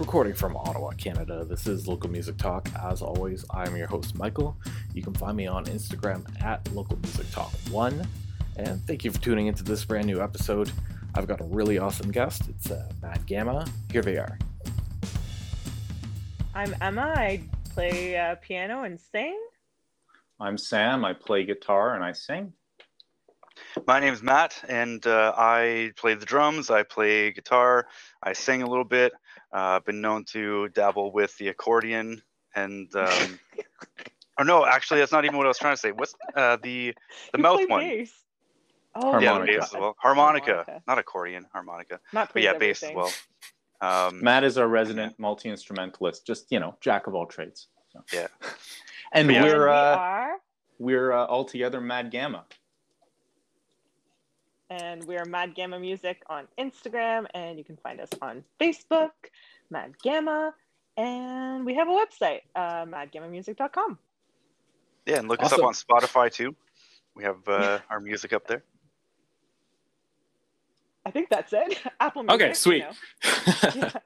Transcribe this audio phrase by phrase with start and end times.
[0.00, 2.68] Recording from Ottawa, Canada, this is Local Music Talk.
[2.82, 4.56] As always, I'm your host, Michael.
[4.92, 8.04] You can find me on Instagram at Local Music Talk 1.
[8.56, 10.72] And thank you for tuning into this brand new episode.
[11.14, 12.48] I've got a really awesome guest.
[12.48, 13.68] It's uh, Mad Gamma.
[13.92, 14.36] Here they are.
[16.56, 17.14] I'm Emma.
[17.16, 19.38] I play uh, piano and sing.
[20.40, 21.04] I'm Sam.
[21.04, 22.52] I play guitar and I sing.
[23.86, 26.70] My name is Matt, and uh, I play the drums.
[26.70, 27.86] I play guitar.
[28.22, 29.12] I sing a little bit.
[29.54, 32.20] Uh, I've been known to dabble with the accordion,
[32.56, 33.38] and um,
[34.38, 35.92] or no, actually, that's not even what I was trying to say.
[35.92, 36.92] What's uh, the
[37.32, 37.80] the You mouth play one?
[37.82, 38.12] bass.
[38.96, 39.58] Oh, Yeah, Harmonica.
[39.60, 39.96] bass as well.
[39.98, 40.82] Harmonica, Harmonica.
[40.88, 41.46] not accordion.
[41.52, 43.12] Harmonica, Matt but plays yeah, bass as well.
[43.80, 47.68] Um, Matt is our resident multi instrumentalist, just you know, jack of all trades.
[47.92, 48.00] So.
[48.12, 48.26] Yeah.
[49.12, 49.42] And But yeah.
[49.44, 50.32] We're we uh, are,
[50.80, 52.44] we're uh, all together Mad Gamma.
[54.74, 59.10] And we are Mad Gamma Music on Instagram, and you can find us on Facebook,
[59.70, 60.52] Mad Gamma,
[60.96, 63.98] and we have a website, uh, madgammamusic.com.
[65.06, 65.64] yeah, and look Awesome.
[65.64, 66.56] us up on Spotify too.
[67.14, 68.64] We have uh, our music up there.
[71.06, 71.78] I think that's it.
[72.00, 72.40] Apple Music.
[72.40, 72.80] Okay, you sweet.
[72.82, 72.90] know.
[73.74, 73.90] yeah.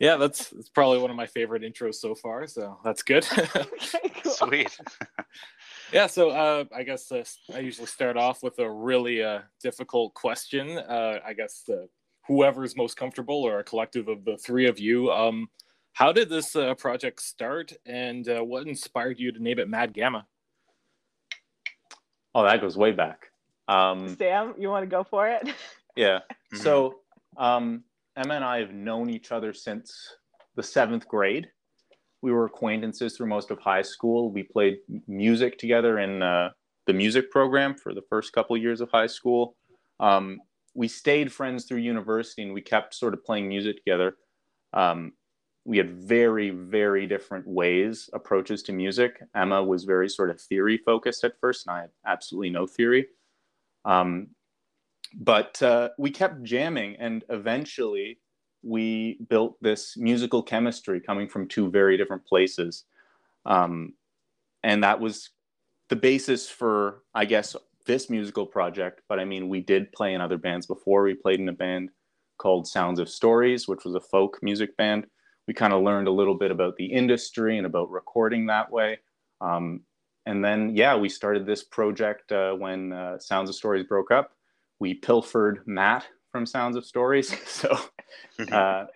[0.00, 0.16] Yeah.
[0.16, 3.26] that's, that's probably one of my favorite intros so far, so that's good.
[3.56, 4.32] okay, cool.
[4.32, 4.78] Sweet.
[5.92, 10.12] Yeah, so uh, I guess uh, I usually start off with a really uh, difficult
[10.12, 10.76] question.
[10.76, 11.86] Uh, I guess uh,
[12.26, 15.10] whoever's most comfortable or a collective of the three of you.
[15.10, 15.48] Um,
[15.94, 19.94] how did this uh, project start, and uh, what inspired you to name it Mad
[19.94, 20.26] Gamma?
[22.34, 23.30] Oh, that goes way back.
[23.66, 25.48] Um, Sam, you want to go for it?
[25.96, 26.20] yeah.
[26.54, 27.00] So
[27.36, 27.84] um,
[28.16, 30.16] Emma and I have known each other since
[30.56, 31.50] the seventh grade.
[32.22, 34.30] We were acquaintances through most of high school.
[34.30, 36.50] We played music together in uh,
[36.86, 39.56] the music program for the first couple years of high school.
[40.00, 40.40] Um,
[40.74, 44.16] we stayed friends through university and we kept sort of playing music together.
[44.72, 45.12] Um,
[45.64, 49.20] we had very, very different ways, approaches to music.
[49.34, 53.06] Emma was very sort of theory focused at first, and I had absolutely no theory.
[53.84, 54.28] Um,
[55.14, 58.18] but uh, we kept jamming and eventually
[58.62, 62.84] we built this musical chemistry coming from two very different places.
[63.46, 63.94] Um,
[64.62, 65.30] and that was
[65.88, 69.02] the basis for i guess this musical project.
[69.08, 71.02] But i mean we did play in other bands before.
[71.02, 71.90] We played in a band
[72.38, 75.06] called sounds of stories which was a folk music band.
[75.46, 78.98] We kind of learned a little bit about the industry and about recording that way.
[79.40, 79.82] Um,
[80.26, 84.32] and then yeah we started this project uh, when uh, sounds of stories broke up.
[84.80, 86.06] We pilfered Matt
[86.38, 87.34] from Sounds of Stories.
[87.46, 87.76] So
[88.52, 88.86] uh,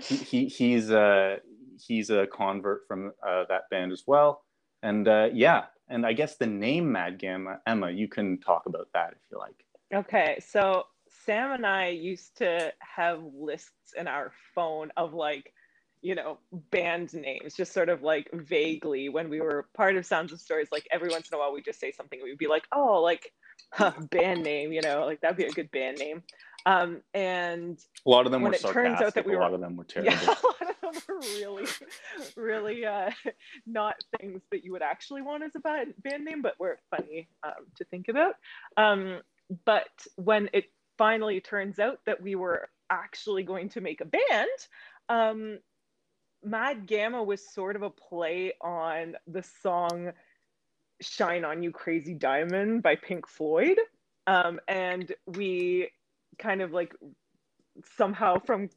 [0.00, 1.38] he, he, he's uh,
[1.76, 4.44] he's a convert from uh, that band as well.
[4.84, 8.88] And uh, yeah, and I guess the name Mad Gamma, Emma, you can talk about
[8.94, 9.64] that if you like.
[9.92, 10.84] Okay, so
[11.24, 15.52] Sam and I used to have lists in our phone of like,
[16.00, 16.38] you know,
[16.70, 20.68] band names, just sort of like vaguely when we were part of Sounds of Stories.
[20.70, 23.24] Like every once in a while, we just say something, we'd be like, oh, like
[23.24, 23.53] huh,
[24.10, 26.22] band name, you know, like that'd be a good band name.
[26.66, 29.24] Um, and A lot of them When were it turns out sarcastic.
[29.24, 30.12] that we a lot of them were terrible.
[30.22, 31.66] yeah, a lot of them were really,
[32.36, 33.10] really uh,
[33.66, 37.28] not things that you would actually want as a band, band name, but were funny
[37.42, 38.36] um, to think about.
[38.76, 39.20] Um,
[39.66, 40.64] but when it
[40.96, 44.48] finally turns out that we were actually going to make a band,
[45.10, 45.58] um,
[46.42, 50.12] Mad Gamma was sort of a play on the song
[51.00, 53.78] Shine On You Crazy Diamond by Pink Floyd.
[54.26, 55.90] Um, and we
[56.38, 56.94] kind of like
[57.96, 58.70] somehow from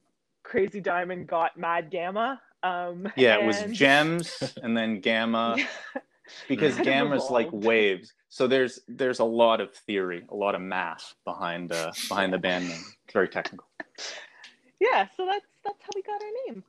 [0.43, 2.41] Crazy Diamond got Mad Gamma.
[2.63, 5.55] Um, Yeah, it was gems and then gamma
[6.47, 8.13] because Kind of gamma's like waves.
[8.29, 12.37] So there's there's a lot of theory, a lot of math behind uh, behind the
[12.37, 12.83] band name.
[13.05, 13.67] It's very technical.
[14.79, 16.63] yeah, so that's that's how we got our name.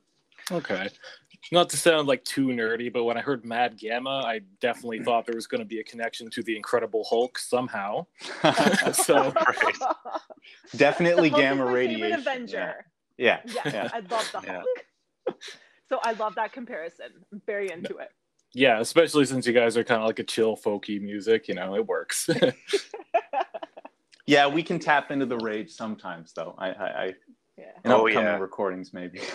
[0.51, 0.89] Okay.
[1.51, 5.05] Not to sound like too nerdy, but when I heard Mad Gamma, I definitely mm.
[5.05, 8.05] thought there was going to be a connection to the Incredible Hulk somehow.
[8.93, 9.75] so, Right.
[10.75, 12.19] Definitely The gamma my favorite radiation.
[12.19, 12.85] Avenger.
[13.17, 13.39] Yeah.
[13.45, 13.89] Yeah, Yeah.
[13.93, 14.61] I love the Yeah.
[15.25, 15.37] Hulk.
[15.87, 17.07] So I love that comparison.
[17.31, 18.09] I'm very into it.
[18.53, 21.75] yeah, especially since you guys are kind of like a chill, folky music, you know,
[21.75, 22.29] it works.
[24.29, 26.53] Yeah, we can tap into the rage sometimes, though.
[26.59, 27.13] I, I, I
[27.59, 27.65] Yeah.
[27.83, 28.37] in Oh, upcoming yeah.
[28.37, 29.21] recordings, maybe.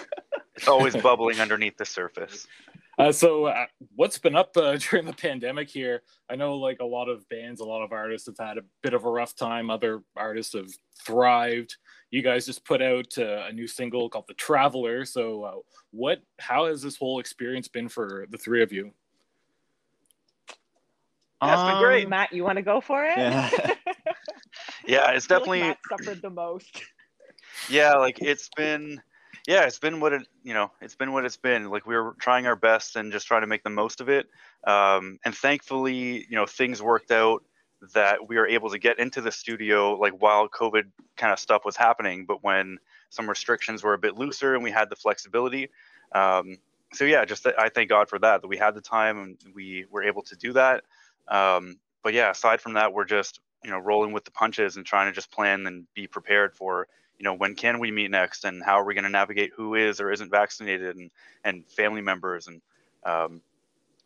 [0.57, 2.47] It's always bubbling underneath the surface.
[2.97, 3.67] Uh, so, uh,
[3.97, 6.03] what's been up uh, during the pandemic here?
[6.31, 8.95] I know, like a lot of bands, a lot of artists have had a bit
[8.95, 9.69] of a rough time.
[9.69, 10.69] Other artists have
[11.05, 11.77] thrived.
[12.13, 15.55] You guys just put out uh, a new single called "The Traveler." So, uh,
[15.91, 16.21] what?
[16.39, 18.93] How has this whole experience been for the three of you?
[21.41, 22.05] That's been great.
[22.05, 23.19] Um, Matt, you want to go for it?
[23.19, 23.51] Yeah.
[24.87, 26.83] Yeah, it's I feel like definitely Matt suffered the most.
[27.69, 29.01] Yeah like it's been
[29.47, 31.71] yeah, it's been what it you know it's been what it's been.
[31.71, 34.27] Like we were trying our best and just trying to make the most of it.
[34.67, 37.45] Um, and thankfully, you know, things worked out
[37.93, 40.85] that we were able to get into the studio like while COVID
[41.19, 42.79] kind of stuff was happening, but when
[43.11, 45.69] some restrictions were a bit looser and we had the flexibility.
[46.13, 46.57] Um,
[46.95, 49.85] so yeah, just I thank God for that that we had the time and we
[49.91, 50.85] were able to do that.
[51.29, 54.87] Um, but yeah, aside from that, we're just you know rolling with the punches and
[54.87, 56.89] trying to just plan and be prepared for
[57.19, 59.75] you know when can we meet next and how are we going to navigate who
[59.75, 61.11] is or isn't vaccinated and
[61.45, 62.61] and family members and
[63.05, 63.41] um,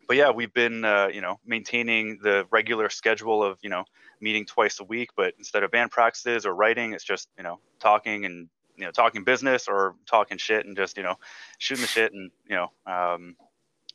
[0.07, 3.85] but yeah we've been uh, you know maintaining the regular schedule of you know
[4.21, 7.59] meeting twice a week but instead of band practices or writing it's just you know
[7.79, 11.15] talking and you know talking business or talking shit and just you know
[11.57, 13.35] shooting the shit and you know um,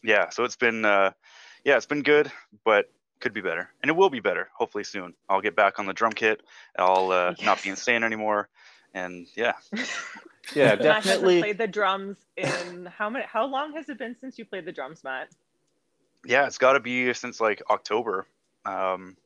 [0.03, 1.11] yeah so it's been uh,
[1.65, 2.31] yeah it's been good
[2.65, 2.91] but
[3.21, 5.95] could be better and it will be better hopefully soon i'll get back on the
[5.95, 6.43] drum kit
[6.79, 7.47] i'll uh, yes.
[7.47, 8.49] not be insane anymore
[8.95, 9.55] and yeah.
[10.55, 11.41] Yeah definitely.
[11.41, 14.73] played the drums in how many how long has it been since you played the
[14.73, 15.31] drums matt?
[16.23, 18.27] Yeah it's got to be since like october.
[18.67, 19.17] Um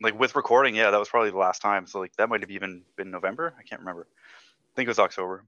[0.00, 1.86] like with recording yeah that was probably the last time.
[1.86, 3.52] So like that might have even been november.
[3.58, 4.06] I can't remember.
[4.10, 5.44] I think it was october.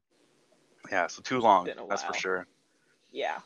[0.91, 2.47] Yeah so too long that's for sure.
[3.11, 3.39] Yeah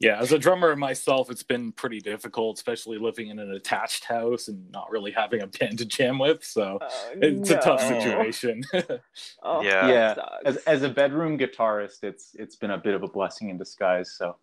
[0.00, 4.46] yeah, as a drummer myself, it's been pretty difficult, especially living in an attached house
[4.46, 6.44] and not really having a band to jam with.
[6.44, 7.56] So oh, it's no.
[7.56, 8.62] a tough situation.
[9.42, 10.14] oh, yeah, yeah.
[10.44, 14.12] As, as a bedroom guitarist, it's it's been a bit of a blessing in disguise.
[14.12, 14.36] So,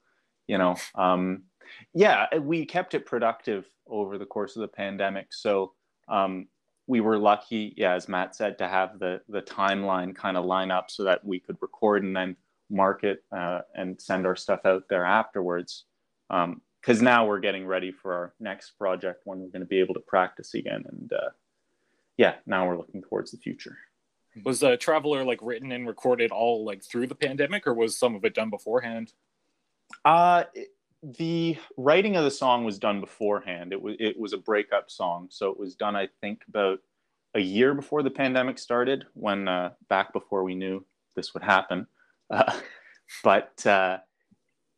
[0.48, 1.44] you know, um,
[1.94, 5.28] yeah, we kept it productive over the course of the pandemic.
[5.34, 5.72] So
[6.10, 6.48] um,
[6.88, 10.70] we were lucky, yeah, as Matt said, to have the the timeline kind of line
[10.70, 12.36] up so that we could record and then
[12.70, 15.86] market uh, and send our stuff out there afterwards.
[16.30, 19.80] Because um, now we're getting ready for our next project when we're going to be
[19.80, 20.84] able to practice again.
[20.88, 21.30] And uh,
[22.18, 23.78] yeah, now we're looking towards the future.
[24.44, 28.16] Was uh, Traveler like written and recorded all like through the pandemic, or was some
[28.16, 29.14] of it done beforehand?
[30.04, 30.44] Uh,
[31.04, 33.72] the writing of the song was done beforehand.
[33.72, 36.80] It was it was a breakup song, so it was done I think about
[37.34, 40.86] a year before the pandemic started, when uh, back before we knew
[41.16, 41.88] this would happen.
[42.30, 42.60] Uh,
[43.24, 44.00] but uh,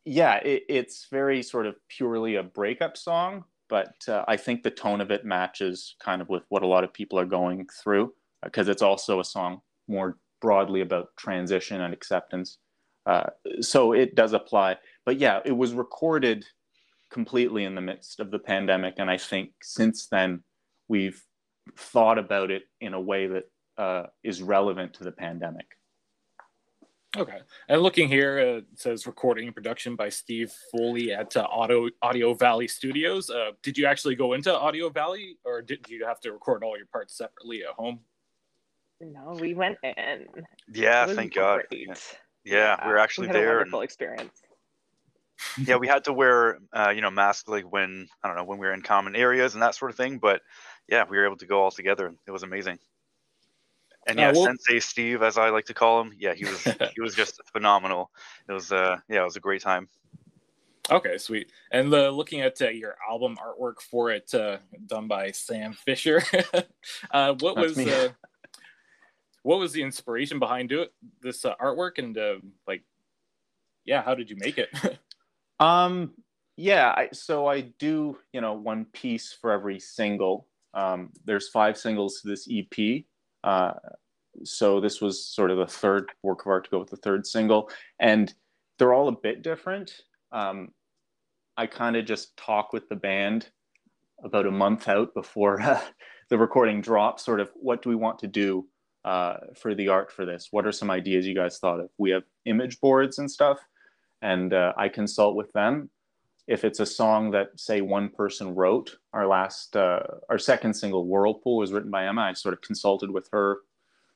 [0.04, 3.44] yeah, it, it's very sort of purely a breakup song.
[3.68, 6.84] But uh, I think the tone of it matches kind of with what a lot
[6.84, 11.92] of people are going through because it's also a song more broadly about transition and
[11.92, 12.58] acceptance.
[13.04, 13.30] Uh,
[13.60, 14.76] so it does apply.
[15.04, 16.46] But yeah, it was recorded
[17.10, 18.94] completely in the midst of the pandemic.
[18.98, 20.42] And I think since then,
[20.88, 21.22] we've
[21.76, 23.44] thought about it in a way that
[23.76, 25.66] uh, is relevant to the pandemic.
[27.16, 27.38] Okay.
[27.68, 31.88] And looking here, uh, it says recording and production by Steve Foley at uh, Audio
[32.02, 33.30] Audio Valley Studios.
[33.30, 36.76] Uh, did you actually go into Audio Valley, or did you have to record all
[36.76, 38.00] your parts separately at home?
[39.00, 40.26] No, we went in.
[40.72, 41.62] Yeah, thank God.
[41.70, 41.94] Yeah.
[42.44, 42.86] yeah.
[42.86, 43.56] we were actually we there.
[43.56, 44.42] wonderful and, experience.
[45.58, 48.58] yeah, we had to wear, uh, you know, masks like when I don't know when
[48.58, 50.18] we were in common areas and that sort of thing.
[50.18, 50.42] But
[50.88, 52.12] yeah, we were able to go all together.
[52.26, 52.78] It was amazing.
[54.08, 56.44] And uh, yeah, uh, well, Sensei Steve, as I like to call him, yeah, he
[56.44, 56.64] was
[56.94, 58.10] he was just phenomenal.
[58.48, 59.88] It was uh yeah, it was a great time.
[60.90, 61.52] Okay, sweet.
[61.70, 64.56] And uh, looking at uh, your album artwork for it, uh,
[64.86, 66.22] done by Sam Fisher,
[67.10, 68.08] uh, what That's was uh,
[69.42, 72.84] what was the inspiration behind do it, this uh, artwork, and uh, like,
[73.84, 74.70] yeah, how did you make it?
[75.60, 76.12] um,
[76.56, 80.46] yeah, I, so I do you know one piece for every single.
[80.72, 83.04] Um, there's five singles to this EP,
[83.44, 83.72] uh,
[84.44, 87.26] so this was sort of the third work of art to go with the third
[87.26, 88.32] single, and
[88.78, 89.92] they're all a bit different.
[90.32, 90.68] Um,
[91.56, 93.48] I kind of just talk with the band
[94.22, 95.80] about a month out before uh,
[96.30, 97.24] the recording drops.
[97.24, 98.66] Sort of, what do we want to do
[99.04, 100.48] uh, for the art for this?
[100.50, 101.90] What are some ideas you guys thought of?
[101.98, 103.58] We have image boards and stuff,
[104.22, 105.90] and uh, I consult with them.
[106.48, 110.00] If it's a song that, say, one person wrote, our last, uh,
[110.30, 112.22] our second single, Whirlpool, was written by Emma.
[112.22, 113.58] I sort of consulted with her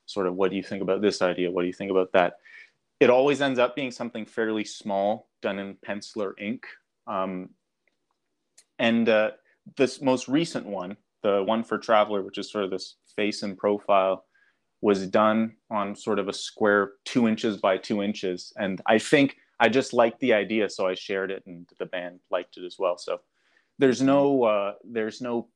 [0.07, 1.51] sort of what do you think about this idea?
[1.51, 2.39] What do you think about that?
[3.01, 6.67] It always ends up being something fairly small, done in pencil or ink.
[7.07, 7.51] Um,
[8.79, 9.33] and uh,
[9.77, 13.57] this most recent one, the one for Traveler, which is sort of this face and
[13.57, 14.25] profile,
[14.81, 18.53] was done on sort of a square two inches by two inches.
[18.57, 22.19] And I think I just liked the idea, so I shared it, and the band
[22.33, 22.99] liked it as well.
[22.99, 23.21] So
[23.79, 25.49] there's no uh, there's no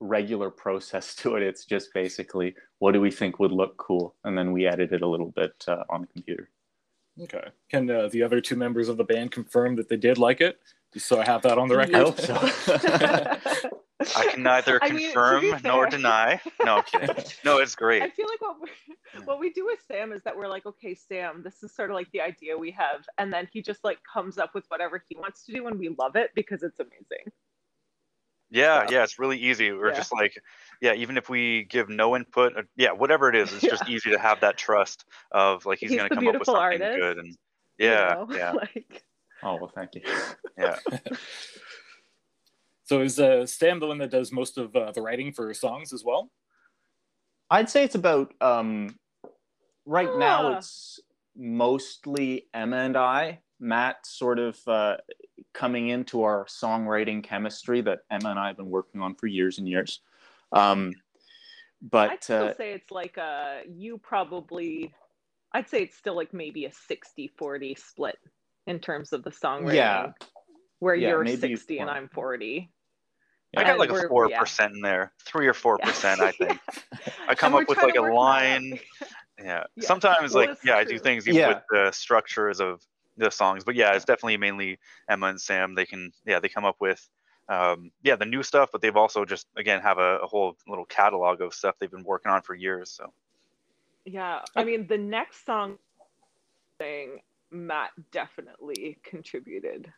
[0.00, 1.44] regular process to it.
[1.44, 5.02] It's just basically what do we think would look cool, and then we edit it
[5.02, 6.50] a little bit uh, on the computer.
[7.22, 7.48] Okay.
[7.70, 10.58] Can uh, the other two members of the band confirm that they did like it?
[10.92, 11.94] Just so I have that on the record.
[11.94, 13.70] I hope so.
[14.16, 16.40] I can neither I mean, confirm be nor deny.
[16.64, 17.08] No, I'm kidding.
[17.44, 18.02] No, it's great.
[18.02, 18.68] I feel like what we,
[19.24, 21.94] what we do with Sam is that we're like, okay, Sam, this is sort of
[21.96, 25.16] like the idea we have, and then he just like comes up with whatever he
[25.16, 27.32] wants to do, and we love it because it's amazing.
[28.50, 29.72] Yeah, So- yeah, it's really easy.
[29.72, 29.94] We're Yeah.
[29.96, 30.40] just like,
[30.80, 34.10] yeah, even if we give no input, uh, yeah, whatever it is, it's just easy
[34.10, 37.18] to have that trust of like he's, He's gonna come up with something artist, good
[37.18, 37.36] and you
[37.78, 38.28] yeah, know?
[38.36, 39.04] yeah, like
[39.42, 40.02] Oh well, thank you.
[40.58, 40.76] yeah.
[42.86, 45.92] So is uh, Sam the one that does most of uh, the writing for songs
[45.92, 46.30] as well?
[47.50, 48.96] I'd say it's about um,
[49.84, 50.52] right now.
[50.52, 50.56] Ah.
[50.58, 51.00] It's
[51.36, 53.40] mostly Emma and I.
[53.58, 54.98] Matt sort of uh,
[55.52, 59.58] coming into our songwriting chemistry that Emma and I have been working on for years
[59.58, 60.00] and years.
[60.52, 60.92] Um,
[61.92, 64.94] I'd still uh, say it's like a you probably
[65.52, 68.18] I'd say it's still like maybe a 60-40 split
[68.66, 69.74] in terms of the songwriting.
[69.74, 70.12] Yeah.
[70.78, 71.90] Where Yeah, you're maybe 60 and.
[71.90, 72.70] I'm 40.
[73.56, 74.38] I got like a four yeah.
[74.38, 76.58] percent in there, three or four percent, I think.
[77.28, 78.14] I come up with like a work that out.
[78.14, 78.78] line.
[79.38, 79.64] Yeah.
[79.76, 79.86] Yeah.
[79.86, 81.48] Sometimes Well, like it's yeah, I do things even Yeah.
[81.48, 82.82] with the structures of
[83.16, 83.64] the songs.
[83.64, 85.74] But yeah, it's definitely mainly Emma and Sam.
[85.74, 87.06] They can yeah, they come up with
[87.48, 90.84] um yeah, the new stuff, but they've also just again have a, a whole little
[90.86, 92.90] catalog of stuff they've been working on for years.
[92.90, 93.12] So
[94.04, 95.78] Yeah, I mean the next song
[96.78, 97.20] thing
[97.50, 99.92] Matt definitely contributed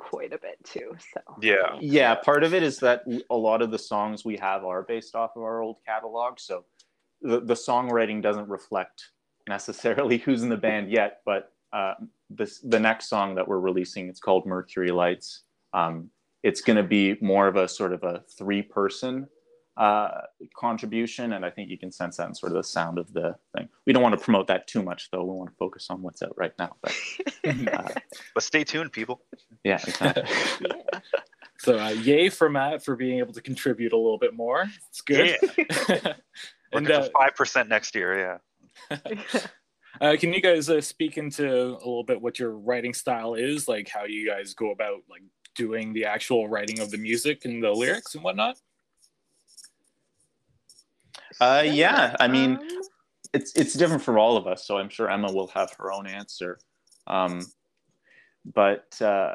[0.00, 0.96] quite a bit too.
[1.12, 1.76] So yeah.
[1.78, 5.14] yeah, part of it is that a lot of the songs we have are based
[5.14, 6.40] off of our old catalog.
[6.40, 6.64] So
[7.20, 9.10] the, the songwriting doesn't reflect
[9.46, 11.94] necessarily who's in the band yet, but uh,
[12.30, 15.42] this the next song that we're releasing, it's called Mercury Lights.
[15.74, 16.10] Um,
[16.42, 19.28] it's going to be more of a sort of a three person
[19.76, 20.22] uh,
[20.56, 23.36] contribution, and I think you can sense that in sort of the sound of the
[23.56, 23.68] thing.
[23.86, 25.24] We don't want to promote that too much, though.
[25.24, 26.76] We want to focus on what's out right now.
[26.82, 26.94] But
[27.44, 27.88] uh,
[28.34, 29.22] But stay tuned, people.
[29.64, 30.24] Yeah, exactly.
[30.60, 31.00] yeah.
[31.58, 34.64] So uh, yay for Matt for being able to contribute a little bit more.
[34.88, 35.36] It's good.
[35.58, 35.58] Yeah.
[36.72, 38.40] and Looking uh, five percent next year,
[38.90, 38.98] yeah.
[40.00, 43.68] uh, can you guys uh, speak into a little bit what your writing style is,
[43.68, 45.22] like how you guys go about like
[45.54, 48.56] doing the actual writing of the music and the lyrics and whatnot?
[51.40, 52.68] Uh, yeah, I mean, Um,
[53.34, 54.66] it's it's different for all of us.
[54.66, 56.58] So I'm sure Emma will have her own answer.
[57.06, 57.46] Um,
[58.54, 59.34] but uh,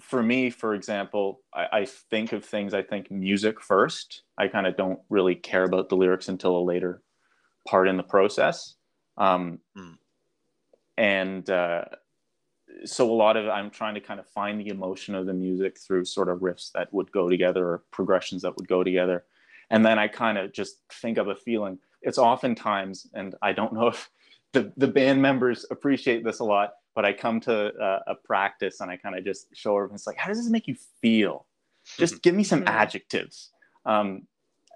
[0.00, 2.74] for me, for example, I, I think of things.
[2.74, 4.22] I think music first.
[4.38, 7.02] I kind of don't really care about the lyrics until a later
[7.66, 8.74] part in the process.
[9.16, 9.92] Um, Hmm.
[10.96, 11.84] And uh,
[12.84, 15.78] so a lot of I'm trying to kind of find the emotion of the music
[15.78, 19.24] through sort of riffs that would go together or progressions that would go together
[19.70, 21.78] and then I kind of just think of a feeling.
[22.02, 24.10] It's oftentimes, and I don't know if
[24.52, 28.80] the, the band members appreciate this a lot, but I come to uh, a practice
[28.80, 31.46] and I kind of just show everyone, it's like, how does this make you feel?
[31.96, 32.66] Just give me some Mhm.
[32.66, 33.52] adjectives.
[33.86, 34.26] Um,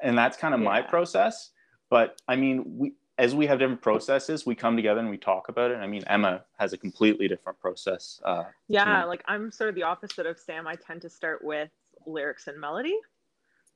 [0.04, 1.50] and that's kind of my process.
[1.90, 5.48] But I mean, we, as we have different processes, we come together and we talk
[5.48, 5.78] about it.
[5.78, 8.20] I mean, Emma has a completely different process.
[8.24, 10.68] Uh, yeah, to- like I'm sort of the opposite of Sam.
[10.68, 11.70] I tend to start with
[12.06, 12.96] lyrics and melody.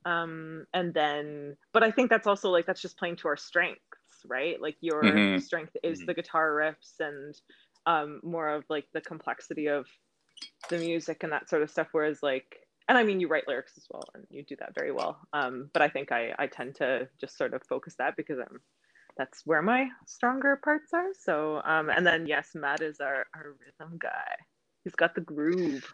[0.04, 4.24] Um, and then, but I think that's also like that's just playing to our strengths,
[4.24, 4.62] right?
[4.62, 5.42] Like your Mhm.
[5.42, 6.06] strength is Mhm.
[6.06, 7.34] the guitar riffs and
[7.86, 9.86] um, more of like the complexity of
[10.68, 11.88] the music and that sort of stuff.
[11.92, 12.56] Whereas, like,
[12.88, 15.18] and I mean, you write lyrics as well, and you do that very well.
[15.32, 18.60] Um, but I think I I tend to just sort of focus that because I'm
[19.16, 21.08] that's where my stronger parts are.
[21.18, 24.34] So, um, and then yes, Matt is our our rhythm guy.
[24.84, 25.90] He's got the groove.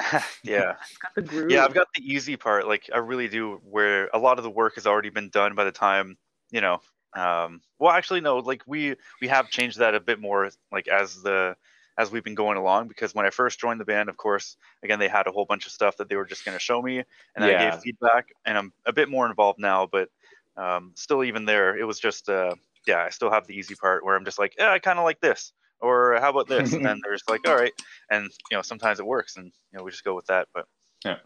[0.42, 0.76] yeah.
[0.88, 1.50] He's got the groove.
[1.50, 2.66] Yeah, I've got the easy part.
[2.66, 5.64] Like I really do, where a lot of the work has already been done by
[5.64, 6.16] the time
[6.50, 6.80] you know.
[7.14, 8.38] Um, well, actually, no.
[8.38, 11.56] Like we we have changed that a bit more, like as the
[11.98, 12.88] as we've been going along.
[12.88, 15.66] Because when I first joined the band, of course, again they had a whole bunch
[15.66, 18.28] of stuff that they were just going to show me, and then I gave feedback,
[18.44, 19.86] and I'm a bit more involved now.
[19.86, 20.08] But
[20.56, 22.54] um, still, even there, it was just uh,
[22.86, 25.04] yeah, I still have the easy part where I'm just like, yeah, I kind of
[25.04, 27.72] like this, or how about this, and then there's like, all right,
[28.10, 30.48] and you know sometimes it works, and you know we just go with that.
[30.54, 30.66] But
[31.04, 31.18] yeah.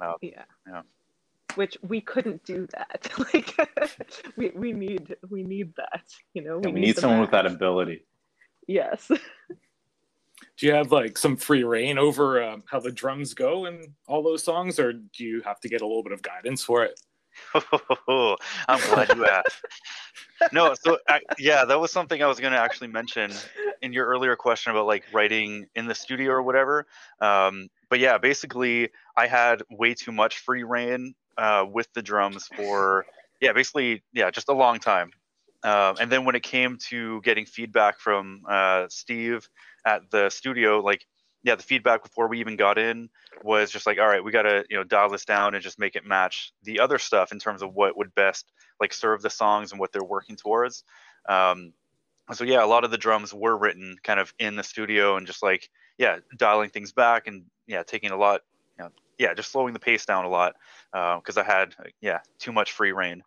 [0.67, 0.83] Yeah.
[1.55, 3.09] Which we couldn't do that.
[3.35, 3.57] like
[4.37, 6.05] we, we need we need that.
[6.33, 8.05] You know, we need the someone with that ability.
[8.67, 9.11] Yes.
[10.57, 14.23] Do you have like some free reign over um, how the drums go in all
[14.23, 17.01] those songs, or do you have to get a little bit of guidance for it?
[17.55, 19.65] I'm glad you asked.
[20.53, 23.33] No, so I, yeah, that was something I was going to actually mention
[23.83, 26.87] in your earlier question about like writing in the studio or whatever.
[27.21, 32.49] Um, but yeah, basically, I had way too much free reign uh, with the drums
[32.57, 33.07] for
[33.41, 35.11] yeah, basically yeah, just a long time.
[35.63, 39.49] Um, and then when it came to getting feedback from uh, Steve
[39.87, 41.07] at the studio, like
[41.43, 43.09] yeah, the feedback before we even got in
[43.43, 45.79] was just like, all right, we got to you know dial this down and just
[45.79, 48.51] make it match the other stuff in terms of what would best
[48.81, 50.85] like serve the songs and what they're working towards.
[51.29, 51.73] Um,
[52.33, 55.27] so yeah, a lot of the drums were written kind of in the studio and
[55.27, 58.41] just like yeah, dialing things back and yeah, taking a lot,
[59.19, 60.57] yeah, just slowing the pace down a lot
[60.93, 63.23] because uh, I had yeah too much free reign.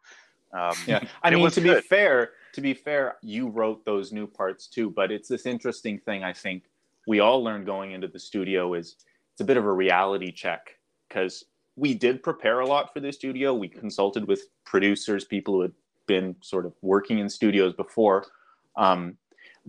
[0.53, 1.81] Um, yeah, I mean to good.
[1.81, 5.99] be fair, to be fair, you wrote those new parts too, but it's this interesting
[5.99, 6.63] thing I think
[7.07, 8.97] we all learned going into the studio is
[9.33, 10.77] it's a bit of a reality check
[11.07, 13.53] because we did prepare a lot for the studio.
[13.53, 15.73] We consulted with producers, people who had
[16.07, 18.25] been sort of working in studios before.
[18.75, 19.17] Um,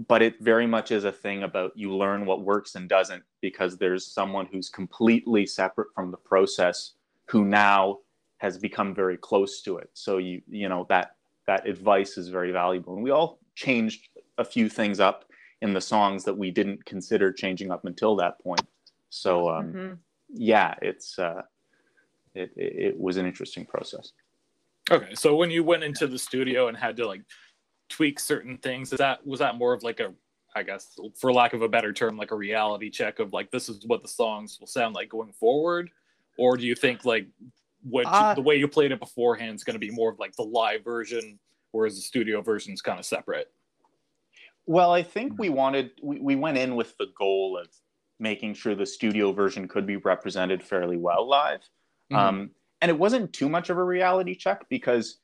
[0.07, 3.77] but it very much is a thing about you learn what works and doesn't because
[3.77, 6.93] there's someone who's completely separate from the process
[7.27, 7.99] who now
[8.39, 9.91] has become very close to it.
[9.95, 11.17] So you you know that
[11.49, 12.95] that advice is very valuable.
[12.95, 15.25] And we all changed a few things up
[15.63, 18.63] in the songs that we didn't consider changing up until that point.
[19.11, 19.95] So um, mm-hmm.
[20.33, 21.43] yeah, it's uh,
[22.35, 24.13] it, it was an interesting process.
[24.91, 27.23] Okay, so when you went into the studio and had to like
[27.89, 30.13] tweak certain things, is that was that more of like a
[30.57, 33.69] I guess for lack of a better term, like a reality check of like this
[33.69, 35.91] is what the songs will sound like going forward,
[36.39, 37.27] or do you think like
[37.83, 40.35] what uh, the way you played it beforehand is going to be more of like
[40.37, 41.39] the live version,
[41.73, 43.53] whereas the studio version is kind of separate?
[44.67, 47.69] Well, I think we wanted we, we went in with the goal of
[48.19, 51.61] making sure the studio version could be represented fairly well live.
[52.13, 52.17] Mm-hmm.
[52.17, 55.19] Um, and it wasn't too much of a reality check because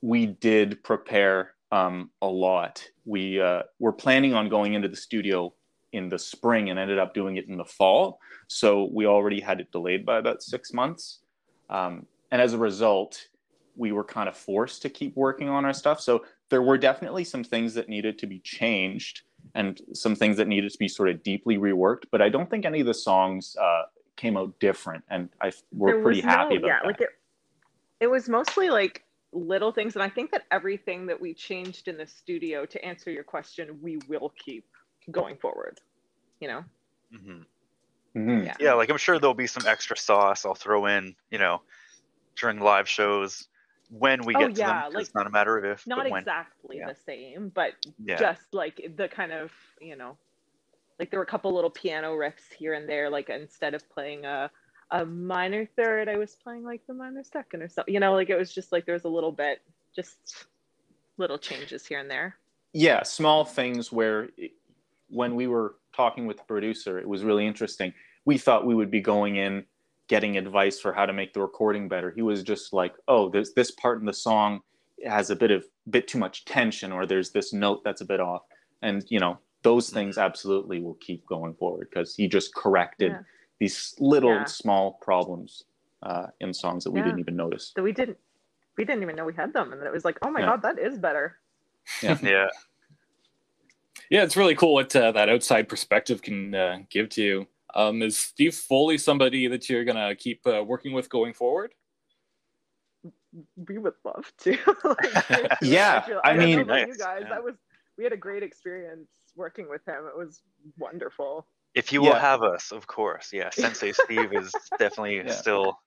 [0.00, 2.86] we did prepare um, a lot.
[3.04, 5.52] We uh, were planning on going into the studio
[5.92, 8.20] in the spring and ended up doing it in the fall.
[8.46, 11.20] So we already had it delayed by about six months.
[11.70, 13.26] Um, and as a result,
[13.74, 16.00] we were kind of forced to keep working on our stuff.
[16.00, 19.22] So there were definitely some things that needed to be changed
[19.54, 22.04] and some things that needed to be sort of deeply reworked.
[22.10, 23.82] But I don't think any of the songs uh,
[24.16, 26.86] came out different, and I we're pretty happy no, about yeah, that.
[26.86, 27.08] like it,
[28.00, 31.96] it was mostly like little things, and I think that everything that we changed in
[31.96, 34.66] the studio to answer your question, we will keep
[35.10, 35.80] going forward.
[36.40, 36.64] You know.
[37.14, 37.42] Mm-hmm.
[38.18, 38.44] Mm-hmm.
[38.44, 38.56] Yeah.
[38.60, 41.62] yeah, like I'm sure there'll be some extra sauce I'll throw in, you know,
[42.36, 43.48] during live shows
[43.88, 44.92] when we oh, get oh, to yeah, them.
[44.92, 45.86] Like, it's not a matter of if.
[45.86, 46.88] Not exactly yeah.
[46.88, 47.72] the same, but
[48.04, 48.18] yeah.
[48.18, 50.16] just like the kind of you know,
[50.98, 53.08] like there were a couple little piano riffs here and there.
[53.08, 54.50] Like instead of playing a
[54.92, 57.92] a minor third, I was playing like the minor second or something.
[57.92, 59.62] You know, like it was just like there was a little bit,
[59.96, 60.46] just
[61.16, 62.36] little changes here and there.
[62.74, 64.28] Yeah, small things where
[65.08, 67.92] when we were talking with the producer, it was really interesting.
[68.24, 69.64] We thought we would be going in
[70.08, 72.10] getting advice for how to make the recording better.
[72.10, 74.60] He was just like, "Oh, there's this part in the song
[75.04, 78.20] has a bit of bit too much tension, or there's this note that's a bit
[78.20, 78.42] off."
[78.82, 79.96] And you know, those mm-hmm.
[79.96, 83.20] things absolutely will keep going forward because he just corrected yeah.
[83.62, 84.44] These little yeah.
[84.44, 85.66] small problems
[86.02, 87.04] uh, in songs that we yeah.
[87.04, 87.72] didn't even notice.
[87.76, 88.18] That we didn't
[88.76, 90.62] we didn't even know we had them, and then it was like, "Oh my god,
[90.62, 91.38] that is better."
[92.02, 92.18] Yeah.
[92.22, 92.48] yeah.
[94.10, 97.46] Yeah, it's really cool what uh, that outside perspective can uh, give to you.
[97.74, 101.72] Um, is Steve Foley somebody that you're gonna keep uh, working with going forward?
[103.68, 104.58] We would love to.
[104.84, 106.88] like, yeah, I, I mean, nice.
[106.88, 107.28] you guys, yeah.
[107.28, 107.54] that was
[107.96, 110.04] we had a great experience working with him.
[110.08, 110.42] It was
[110.76, 111.46] wonderful.
[111.74, 112.10] If you yeah.
[112.10, 113.30] will have us, of course.
[113.32, 115.32] Yeah, Sensei Steve is definitely yeah.
[115.32, 115.78] still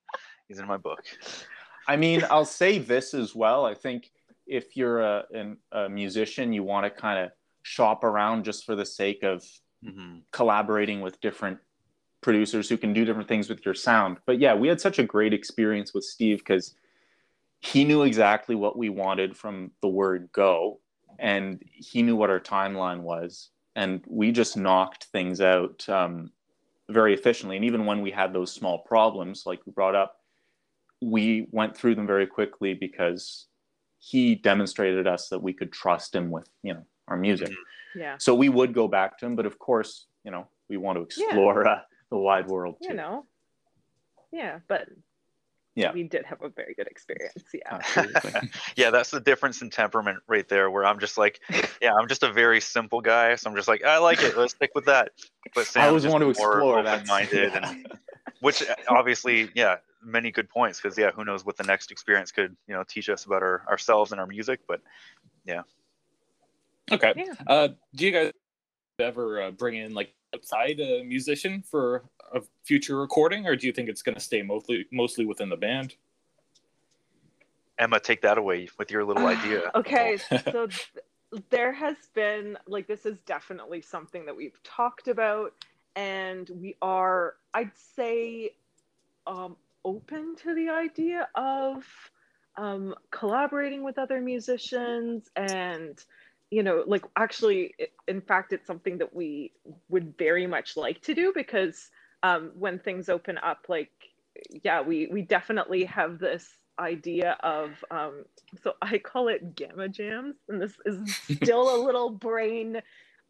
[0.48, 1.04] he's in my book.
[1.88, 3.65] I mean, I'll say this as well.
[3.65, 4.12] I think
[4.48, 8.76] if you're a, an, a musician, you want to kind of shop around just for
[8.76, 9.43] the sake of
[9.84, 10.19] mm-hmm.
[10.32, 11.60] collaborating with different
[12.21, 14.17] producers who can do different things with your sound.
[14.26, 16.74] But yeah, we had such a great experience with Steve because
[17.60, 20.80] he knew exactly what we wanted from the word go
[21.19, 23.50] and he knew what our timeline was.
[23.76, 26.32] And we just knocked things out um,
[26.90, 27.58] very efficiently.
[27.58, 30.18] And even when we had those small problems, like we brought up,
[31.02, 33.48] we went through them very quickly because
[34.00, 37.50] he demonstrated us that we could trust him with, you know, our music.
[37.50, 38.00] Mm-hmm.
[38.00, 38.16] Yeah.
[38.18, 41.04] So we would go back to him, but of course, you know, we want to
[41.04, 41.72] explore yeah.
[41.72, 42.90] uh, the wide world too.
[42.90, 43.26] You know,
[44.32, 44.88] yeah, but
[45.76, 47.44] yeah, we did have a very good experience.
[47.54, 48.42] Yeah,
[48.78, 50.72] yeah, that's the difference in temperament right there.
[50.72, 51.42] Where I'm just like,
[51.82, 54.38] yeah, I'm just a very simple guy, so I'm just like, I like it.
[54.38, 55.12] Let's stick with that.
[55.54, 57.70] But Sam I always want to explore that minded, yeah.
[57.72, 57.88] and
[58.40, 62.56] which obviously, yeah, many good points because yeah, who knows what the next experience could
[62.68, 64.82] you know teach us about our ourselves and our music, but
[65.46, 65.64] yeah.
[66.92, 67.14] Okay.
[67.18, 67.34] Yeah.
[67.48, 68.32] Uh, do you guys
[69.00, 73.74] ever uh, bring in like outside a musician for a future recording, or do you
[73.74, 75.96] think it's going to stay mostly mostly within the band?
[77.78, 79.72] Emma, take that away with your little idea.
[79.76, 80.18] okay,
[80.52, 85.54] so th- there has been like this is definitely something that we've talked about,
[85.96, 88.52] and we are, I'd say,
[89.28, 91.86] um, open to the idea of
[92.58, 96.04] um, collaborating with other musicians and
[96.52, 97.74] you know like actually
[98.08, 99.52] in fact it's something that we
[99.90, 101.90] would very much like to do because
[102.26, 103.92] um, when things open up like
[104.64, 108.26] yeah we we definitely have this idea of um,
[108.64, 112.82] so i call it gamma jams and this is still a little brain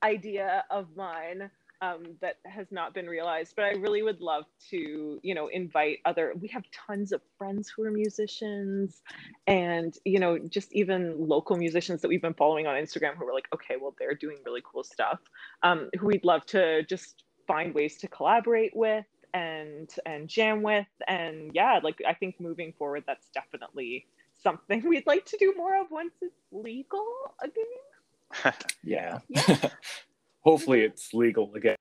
[0.03, 1.49] idea of mine
[1.81, 3.53] um, that has not been realized.
[3.55, 6.33] But I really would love to, you know, invite other.
[6.39, 9.01] We have tons of friends who are musicians,
[9.45, 13.33] and you know, just even local musicians that we've been following on Instagram who are
[13.33, 15.19] like, okay, well, they're doing really cool stuff.
[15.63, 20.87] Um, who we'd love to just find ways to collaborate with and and jam with,
[21.07, 24.05] and yeah, like I think moving forward, that's definitely
[24.37, 27.05] something we'd like to do more of once it's legal
[27.41, 28.53] again.
[28.83, 29.19] yeah.
[29.29, 29.69] yeah.
[30.41, 31.75] hopefully it's legal again.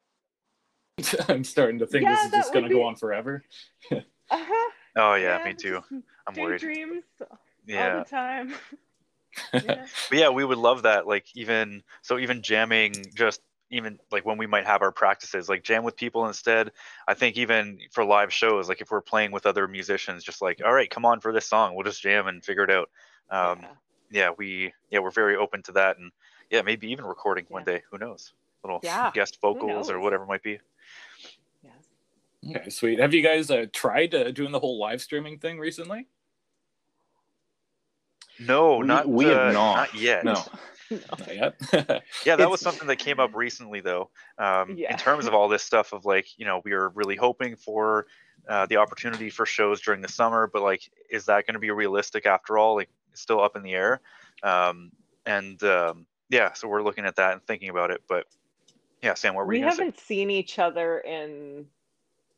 [1.29, 3.43] I'm starting to think Yeah, this is just going to would go on forever.
[3.91, 4.71] Uh-huh.
[4.97, 5.81] Oh yeah, me too.
[6.27, 6.61] I'm worried.
[6.61, 7.99] Daydreams all Yeah.
[7.99, 8.55] the time.
[9.53, 9.87] yeah.
[10.09, 11.07] But yeah, we would love that.
[11.07, 13.41] Like even so, even jamming just
[13.75, 16.71] even like when we might have our practices, like jam with people instead.
[17.09, 20.63] I think even for live shows, like if we're playing with other musicians, just like
[20.65, 22.89] all right, come on for this song, we'll just jam and figure it out.
[23.31, 23.69] Um, Yeah.
[24.11, 26.13] yeah, we yeah we're very open to that, and
[26.51, 27.83] yeah, maybe even recording one day.
[27.91, 28.33] Who knows?
[28.63, 30.59] Little Yeah, guest vocals or whatever it might be.
[31.63, 31.73] Yes.
[32.57, 33.01] Okay, sweet.
[33.01, 36.07] Have you guys uh, tried uh, doing the whole live streaming thing recently?
[38.39, 39.95] No, We- not we have uh, not.
[39.95, 40.25] yet.
[40.25, 40.43] No.
[41.11, 41.55] Not yet.
[42.25, 44.11] Yeah, that It's- was something that came up recently, though.
[44.39, 44.91] Um, Yeah.
[44.93, 48.07] In terms of all this stuff, of like, you know, we are really hoping for
[48.49, 51.71] uh, the opportunity for shows during the summer, but like, is that going to be
[51.71, 52.75] realistic after all?
[52.77, 54.01] Like, it's still up in the air.
[54.43, 54.91] Um,
[55.25, 58.03] and um, yeah, so we're looking at that and thinking about it.
[58.09, 58.27] But
[59.03, 59.83] yeah, Sam, what were We you going to say?
[59.85, 61.67] haven't seen each other in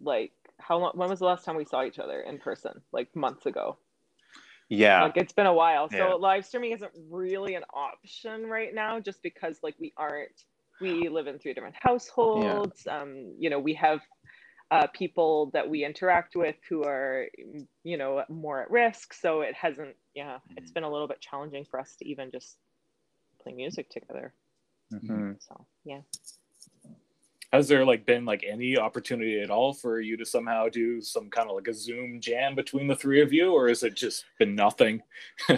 [0.00, 0.92] like how long?
[0.94, 2.80] When was the last time we saw each other in person?
[2.92, 3.76] Like months ago.
[4.68, 5.02] Yeah.
[5.04, 5.88] Like it's been a while.
[5.90, 6.14] So Yeah.
[6.14, 10.44] live streaming isn't really an option right now, just because like we aren't.
[10.80, 12.86] We live in three different households.
[12.86, 14.00] Um, you know, we have
[14.70, 17.28] uh, people that we interact with who are,
[17.82, 19.14] you know, more at risk.
[19.14, 19.96] So it hasn't.
[20.14, 20.74] Yeah, it's Mhm.
[20.74, 22.58] been a little bit challenging for us to even just
[23.38, 24.34] play music together.
[24.92, 25.40] Mhm.
[25.42, 26.02] So yeah.
[27.56, 31.30] Has there like been like any opportunity at all for you to somehow do some
[31.30, 34.24] kind of like a Zoom jam between the three of you, or has it just
[34.38, 35.02] been nothing?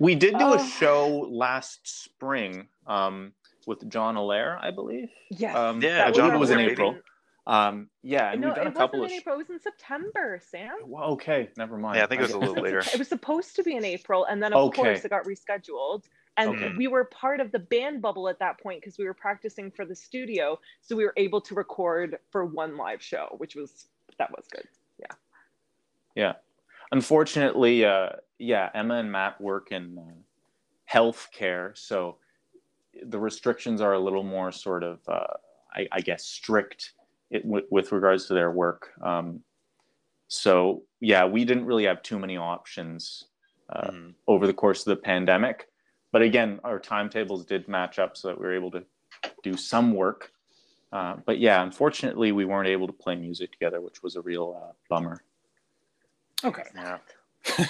[0.00, 0.54] We did do Oh.
[0.54, 3.32] a show last spring um,
[3.66, 5.10] with John Allaire, I believe.
[5.30, 5.54] Yes.
[5.54, 6.96] Um, Yeah, I John it was in Allaire, April.
[7.46, 9.12] Um, yeah, and no, we've done it a couple wasn't of.
[9.12, 9.34] in April.
[9.34, 10.72] It was in September, Sam.
[10.86, 11.98] Well, okay, never mind.
[11.98, 12.78] Yeah, I think it was a little later.
[12.78, 14.80] It was supposed to be in April, and then of Okay.
[14.82, 16.04] course it got rescheduled.
[16.36, 16.72] And Okay.
[16.76, 19.84] we were part of the band bubble at that point because we were practicing for
[19.84, 23.88] the studio, so we were able to record for one live show, which was
[24.18, 24.66] that was good.
[24.98, 25.14] Yeah.
[26.14, 26.32] Yeah.
[26.92, 30.12] Unfortunately, uh, yeah, Emma and Matt work in uh,
[30.92, 32.18] healthcare, so
[33.04, 35.34] the restrictions are a little more sort of, uh,
[35.74, 36.94] I, I guess, strict
[37.30, 38.90] it, with, with regards to their work.
[39.02, 39.44] Um,
[40.26, 43.24] so yeah, we didn't really have too many options
[43.68, 44.14] uh, Mhm.
[44.26, 45.69] over the course of the pandemic.
[46.12, 48.84] But again, our timetables did match up so that we were able to
[49.42, 50.32] do some work.
[50.92, 54.60] Uh, but yeah, unfortunately, we weren't able to play music together, which was a real
[54.60, 55.22] uh, bummer.
[56.44, 56.64] okay.
[56.74, 56.98] Yeah.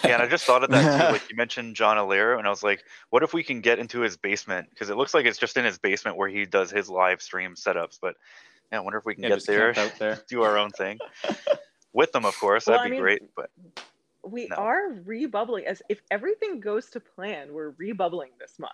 [0.03, 1.07] Yeah, and I just thought of that too.
[1.13, 4.01] Like you mentioned John Allaire, and I was like, what if we can get into
[4.01, 4.69] his basement?
[4.71, 7.55] Because it looks like it's just in his basement where he does his live stream
[7.55, 7.99] setups.
[8.03, 8.17] But
[8.73, 10.19] yeah, I wonder if we can Yeah, get there, out there.
[10.29, 10.99] do our own thing
[11.93, 12.67] with them, of course.
[12.67, 13.23] Well, That'd I be mean, great.
[13.37, 13.51] But
[14.31, 14.57] We No.
[14.57, 17.53] are rebubbling as if everything goes to plan.
[17.53, 18.73] We're rebubbling this month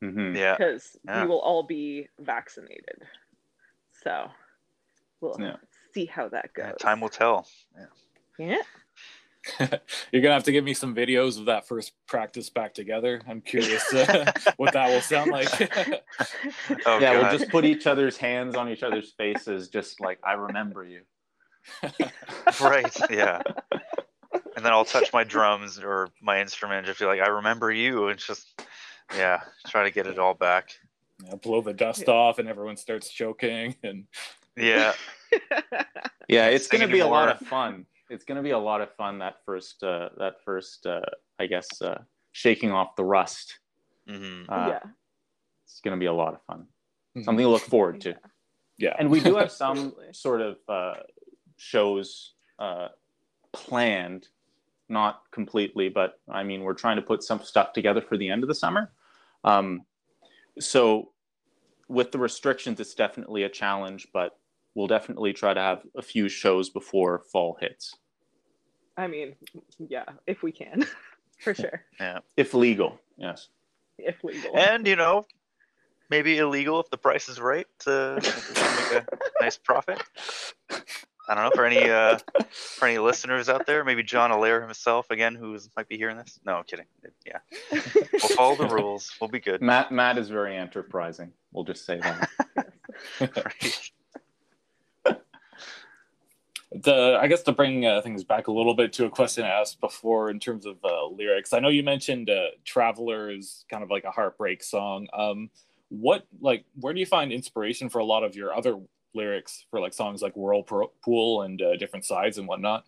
[0.00, 1.22] hmm yeah, because Yeah.
[1.22, 3.02] we will all be vaccinated.
[4.02, 4.28] So
[5.20, 5.56] we'll Yeah.
[5.94, 6.66] see how that goes.
[6.66, 7.46] yeah, time will tell.
[8.38, 8.62] Yeah.
[10.12, 13.20] You're gonna have to give me some videos of that first practice back together.
[13.28, 15.48] I'm curious uh, what that will sound like.
[16.86, 17.22] Oh yeah, god.
[17.22, 21.02] we'll just put each other's hands on each other's faces, just like I remember you.
[22.60, 22.94] right.
[23.10, 23.42] Yeah.
[24.62, 28.06] And then I'll touch my drums or my instrument, just be like, I remember you.
[28.06, 28.62] It's just,
[29.12, 30.78] yeah, try to get it all back.
[31.26, 33.74] Yeah, blow the dust off, and everyone starts choking.
[33.82, 34.04] And
[34.56, 34.92] Yeah.
[36.28, 37.86] Yeah, it's going to be a lot of fun.
[38.08, 41.00] It's going to be a lot of fun that first, uh, that first, uh,
[41.40, 43.58] I guess, uh, shaking off the rust.
[44.06, 44.78] hmm Uh, yeah.
[45.64, 46.66] It's going to be a lot of fun.
[47.24, 48.14] Something to look forward to.
[48.78, 50.94] yeah, And we do have some sort of uh,
[51.56, 52.88] shows uh,
[53.52, 54.28] planned,
[54.92, 58.44] not completely, but I mean, we're trying to put some stuff together for the end
[58.44, 58.92] of the summer.
[59.42, 59.82] Um,
[60.60, 61.10] so,
[61.88, 64.38] with the restrictions, it's definitely a challenge, but
[64.74, 67.96] we'll definitely try to have a few shows before fall hits,
[68.96, 69.34] I mean,
[69.78, 70.86] yeah, if we can,
[71.40, 72.20] for sure, Yeah.
[72.36, 73.00] if legal.
[73.16, 73.48] Yes.
[73.98, 74.56] if legal.
[74.56, 75.26] And you know,
[76.10, 79.06] maybe illegal if the price is right to make a
[79.40, 80.02] nice profit.
[81.28, 82.18] I don't know for any uh,
[82.50, 83.84] for any listeners out there.
[83.84, 86.40] Maybe John Allaire himself again, who might be hearing this.
[86.44, 86.86] No, I'm kidding.
[87.24, 87.38] Yeah,
[87.70, 89.12] we'll follow the rules.
[89.20, 89.62] We'll be good.
[89.62, 91.32] Matt Matt is very enterprising.
[91.52, 92.28] We'll just say that.
[93.20, 93.90] Right.
[96.74, 99.48] the I guess to bring uh, things back a little bit to a question I
[99.48, 101.52] asked before in terms of uh, lyrics.
[101.52, 105.06] I know you mentioned uh, "Traveler" is kind of like a heartbreak song.
[105.12, 105.50] Um,
[105.88, 108.78] what like where do you find inspiration for a lot of your other
[109.14, 112.84] lyrics for like songs like "Whirlpool" and uh, "Different Sides" and whatnot?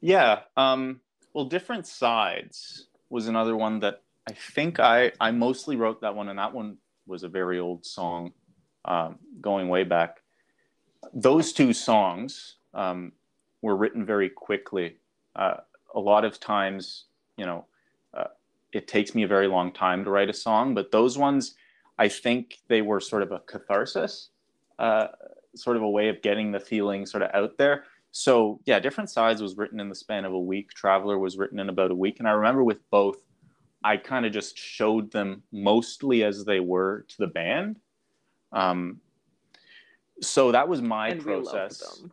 [0.00, 0.40] Yeah.
[0.56, 1.00] Um,
[1.32, 6.28] well, different sides was another one that I think I I mostly wrote that one,
[6.28, 8.32] and that one was a very old song,
[8.84, 10.18] um, going way back.
[11.14, 13.12] Those two songs um,
[13.62, 14.96] were written very quickly.
[15.34, 15.58] Uh,
[15.94, 17.04] a lot of times,
[17.36, 17.64] you know,
[18.12, 18.24] uh,
[18.72, 21.54] it takes me a very long time to write a song, but those ones,
[21.98, 24.30] I think they were sort of a catharsis,
[24.78, 25.08] uh,
[25.54, 29.10] sort of a way of getting the feeling sort of out there so yeah different
[29.10, 31.94] sides was written in the span of a week traveler was written in about a
[31.94, 33.18] week and i remember with both
[33.84, 37.78] i kind of just showed them mostly as they were to the band
[38.52, 38.98] um,
[40.22, 42.12] so that was my and we loved process them.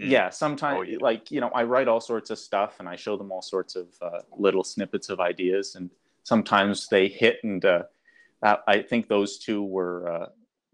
[0.00, 0.10] Mm.
[0.10, 0.98] yeah sometimes Oh, yeah.
[1.00, 3.74] like you know i write all sorts of stuff and i show them all sorts
[3.76, 5.90] of uh, little snippets of ideas and
[6.22, 7.82] sometimes they hit and uh,
[8.68, 10.26] i think those two were uh,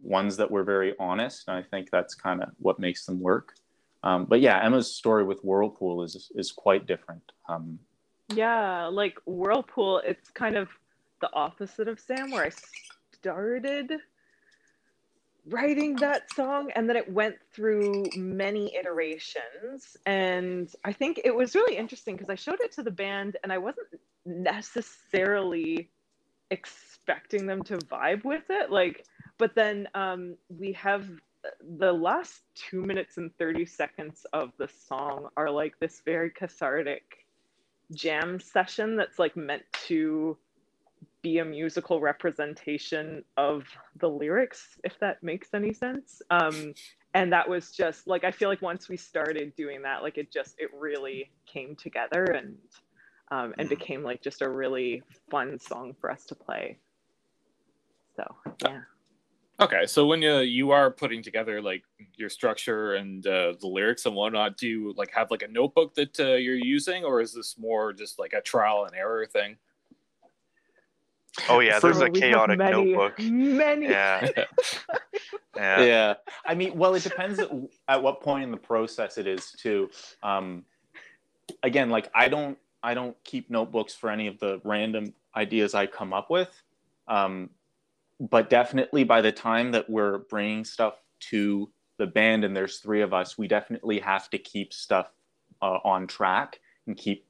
[0.05, 3.55] ones that were very honest and i think that's kind of what makes them work
[4.03, 7.79] um, but yeah emma's story with whirlpool is is quite different um,
[8.35, 10.69] Yeah, like Whirlpool, it's kind of
[11.21, 12.51] the opposite of Sam, where I
[13.12, 13.93] started
[15.47, 19.97] writing that song and then it went through many iterations.
[20.07, 23.53] And I think it was really interesting because I showed it to the band and
[23.53, 23.88] I wasn't
[24.25, 25.90] necessarily
[26.51, 28.71] expecting them to vibe with it.
[28.71, 29.05] Like,
[29.38, 31.09] but then um, we have
[31.79, 37.27] the last two minutes and 30 seconds of the song are like this very cathartic
[37.92, 40.38] jam session that's like meant to
[41.23, 43.64] be a musical representation of
[44.01, 46.23] the lyrics if that makes any sense.
[46.31, 46.75] Um
[47.14, 50.33] and that was just like i feel like once we started doing that like it
[50.33, 52.57] just it really came together and
[53.31, 53.70] um and Mhm.
[53.70, 56.79] became like just a really fun song for us to play.
[58.16, 58.25] So
[58.64, 58.81] yeah
[59.61, 61.85] Okay, so when you you are putting together like
[62.17, 65.95] your structure and uh, the lyrics and whatnot, do you like have like a notebook
[65.95, 69.57] that uh, you're using, or is this more just like a trial and error thing?
[71.49, 73.19] Oh yeah, there's a chaotic many, notebook.
[73.21, 74.29] many Yeah,
[75.57, 75.83] yeah.
[75.83, 76.14] yeah
[76.45, 77.51] i mean well it depends at,
[77.88, 79.90] at what point in the process it is too
[80.23, 80.64] um
[81.62, 85.87] again like i don't i don't keep notebooks for any of the random ideas i
[85.87, 86.62] come up with
[87.09, 87.51] um
[88.20, 93.03] but definitely by the time that we're bringing stuff to the band and there's three
[93.03, 95.12] of us we definitely have to keep stuff
[95.62, 97.27] uh, on track and keep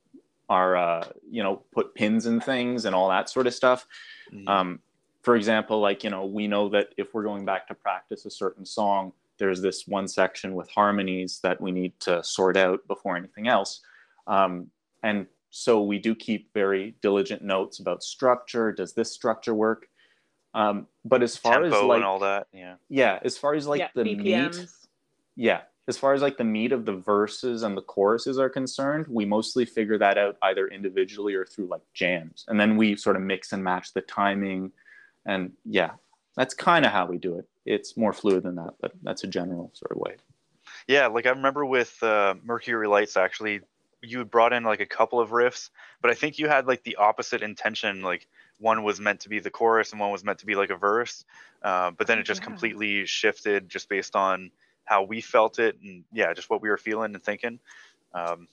[0.48, 3.86] our uh, you know put pins in things and all that sort of stuff.
[4.32, 4.48] Mhm.
[4.48, 4.78] um,
[5.22, 8.30] for example like you know we know that if we're going back to practice a
[8.30, 13.16] certain song there's this one section with harmonies that we need to sort out before
[13.16, 13.80] anything else.
[14.26, 14.70] Um,
[15.02, 18.72] and so we do keep very diligent notes about structure.
[18.72, 19.88] Does this structure work
[20.54, 22.46] um, but as far Tempo as like and all that.
[22.52, 22.76] Yeah.
[22.88, 24.66] yeah as far as like yeah, the meat
[25.36, 29.06] yeah as far as like the meat of the verses and the choruses are concerned
[29.08, 33.16] we mostly figure that out either individually or through like jams and then we sort
[33.16, 34.70] of mix and match the timing
[35.26, 35.90] and yeah
[36.36, 39.26] that's kind of how we do it it's more fluid than that but that's a
[39.26, 40.14] general sort of way
[40.86, 43.60] Yeah, like I remember with uh, Mercury Lights, actually,
[44.02, 45.70] you had brought in like a couple of riffs,
[46.02, 48.02] but I think you had like the opposite intention.
[48.02, 48.26] Like
[48.60, 50.76] one was meant to be the chorus and one was meant to be like a
[50.76, 51.24] verse,
[51.62, 52.46] uh, but then it just Yeah.
[52.46, 54.50] completely shifted just based on
[54.84, 57.58] how we felt it and yeah, just what we were feeling and thinking.
[58.12, 58.48] Um,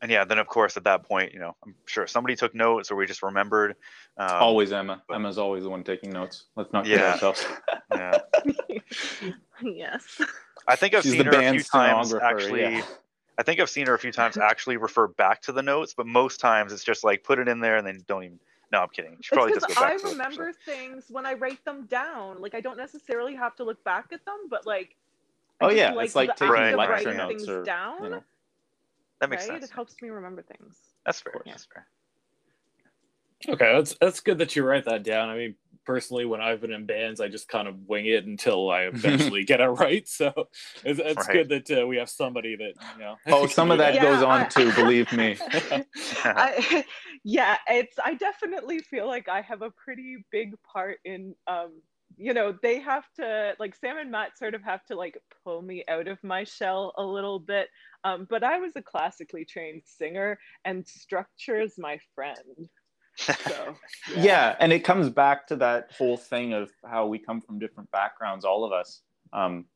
[0.00, 2.90] and yeah, then of course at that point, you know, I'm sure somebody took notes
[2.90, 3.76] or we just remembered.
[4.16, 7.12] Um, always emma but- emma's always the one taking notes let's not kid Yeah.
[7.12, 7.46] ourselves
[7.94, 8.18] yeah.
[9.62, 10.20] yes.
[10.66, 12.62] I think I've she's seen the her a few times actually.
[12.62, 12.82] yeah.
[13.38, 16.06] I think I've seen her a few times actually refer back to the notes, but
[16.06, 18.38] most times it's just like put it in there and then don't even.
[18.72, 19.18] No, I'm kidding.
[19.20, 20.12] She probably it's does because I back to it, so.
[20.12, 22.40] remember things when I write them down.
[22.40, 24.96] Like I don't necessarily have to look back at them, but like.
[25.60, 28.02] I oh just yeah it's like taking act of lecture writing notes things or down,
[28.02, 28.24] you know
[29.20, 29.60] That makes right?
[29.60, 29.70] sense.
[29.70, 30.76] It helps me remember things.
[31.06, 31.34] That's fair.
[31.44, 31.52] Yeah.
[31.52, 31.86] That's fair.
[33.48, 35.28] Okay, that's that's good that you write that down.
[35.28, 38.70] I mean, personally, when I've been in bands, I just kind of wing it until
[38.70, 40.06] I eventually get it right.
[40.08, 40.32] So
[40.84, 41.46] it's, it's Right.
[41.46, 43.16] good that uh, we have somebody that you know.
[43.26, 45.36] Oh, some of that Yeah, goes on I- too, believe me.
[46.24, 46.84] I,
[47.24, 51.82] yeah, it's I definitely feel like I have a pretty big part in um
[52.18, 55.62] you know, they have to like Sam and Matt sort of have to like pull
[55.62, 57.68] me out of my shell a little bit.
[58.04, 62.68] Um, but I was a classically trained singer and structure is my friend.
[63.16, 63.76] So
[64.16, 64.56] yeah.
[64.58, 68.44] And it comes back to that whole thing of how we come from different backgrounds
[68.44, 69.02] all of us.
[69.32, 69.66] Um,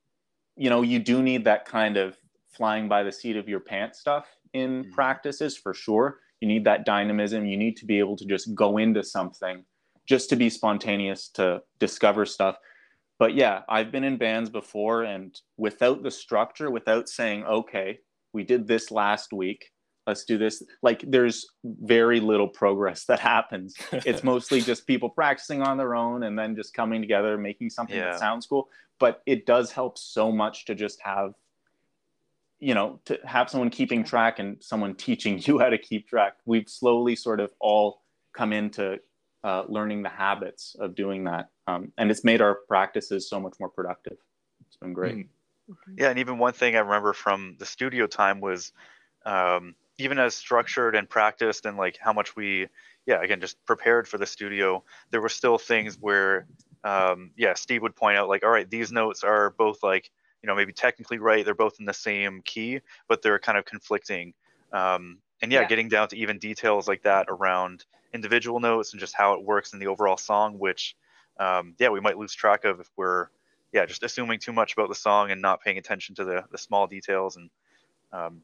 [0.57, 2.17] you know you do need that kind of
[2.51, 4.93] flying by the seat of your pants stuff in Mhm.
[4.93, 6.21] practices for sure.
[6.41, 7.45] You need that dynamism.
[7.47, 9.65] You need to be able to just go into something
[10.07, 12.57] just to be spontaneous to discover stuff.
[13.19, 17.99] But yeah i've been in bands before and without the structure without saying okay
[18.35, 19.73] we did this last week
[20.07, 20.63] let's do this.
[20.83, 23.75] Like there's very little progress that happens.
[23.93, 27.97] It's mostly just people practicing on their own and then just coming together making something
[27.97, 28.13] Yeah.
[28.13, 28.69] that sounds cool.
[28.99, 31.35] But it does help so much to just have
[32.59, 36.37] you know to have someone keeping track and someone teaching you how to keep track.
[36.47, 38.99] We've slowly sort of all come into
[39.45, 43.55] uh, learning the habits of doing that um, and it's made our practices so much
[43.59, 44.17] more productive.
[44.67, 45.17] It's been great.
[45.17, 45.29] Mm.
[45.97, 48.73] Yeah, and even one thing I remember from the studio time was
[49.25, 52.69] um, even as structured and practiced and like how much we,
[53.07, 56.47] yeah, again, just prepared for the studio, there were still things where,
[56.85, 60.11] um, yeah, Steve would point out like, all right, these notes are both like,
[60.43, 63.65] you know, maybe technically right, they're both in the same key, but they're kind of
[63.65, 64.35] conflicting.
[64.73, 65.69] Um, and yeah, Yeah.
[65.69, 69.73] getting down to even details like that around individual notes and just how it works
[69.73, 70.97] in the overall song, which,
[71.39, 73.29] um, yeah, we might lose track of if we're
[73.73, 76.59] yeah, just assuming too much about the song and not paying attention to the the
[76.59, 77.51] small details and
[78.13, 78.43] um,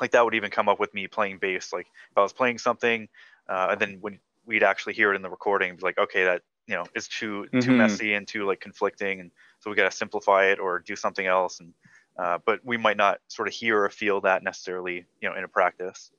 [0.00, 1.72] like that would even come up with me playing bass.
[1.72, 3.08] Like if I was playing something,
[3.48, 6.42] uh, and then when we'd actually hear it in the recording, be like, okay, that
[6.66, 7.74] you know is too too Mhm.
[7.74, 11.26] messy and too like conflicting, and so we got to simplify it or do something
[11.26, 11.60] else.
[11.60, 11.74] And
[12.18, 15.44] uh, but we might not sort of hear or feel that necessarily, you know, in
[15.44, 16.10] a practice.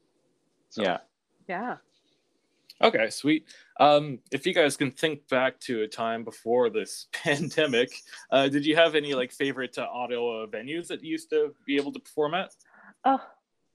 [0.69, 0.99] So, yeah
[1.47, 1.77] yeah.
[2.81, 3.53] Okay, sweet.
[3.79, 7.89] Um, if you guys can think back to a time before this pandemic,
[8.31, 11.75] uh, did you have any like favorite uh, audio venues that you used to be
[11.75, 12.51] able to perform at?
[13.03, 13.25] Oh,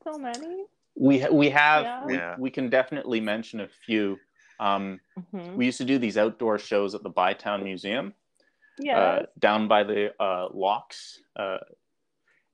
[0.04, 0.64] so many.
[0.96, 2.04] we ha- we have Yeah.
[2.06, 2.36] we, Yeah.
[2.38, 4.18] we can definitely mention a few
[4.60, 5.56] um, Mhm.
[5.56, 8.14] we used to do these outdoor shows at the bytown museum
[8.78, 8.96] Yes.
[8.96, 11.58] uh, down by the uh, locks, uh,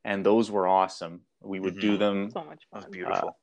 [0.04, 1.20] and those were awesome.
[1.42, 1.98] We would do Mhm.
[1.98, 2.30] them.
[2.30, 2.90] so much that was fun.
[2.92, 3.38] beautiful.